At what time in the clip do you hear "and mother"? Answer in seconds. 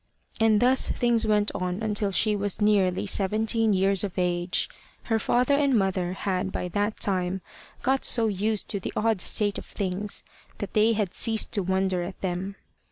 5.53-6.13